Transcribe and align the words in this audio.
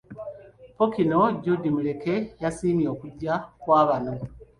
Ppookino 0.73 1.21
Jude 1.43 1.69
Muleke 1.75 2.15
yasiimye 2.43 2.87
okujja 2.93 3.33
kwa 3.63 3.81
bano. 3.87 4.13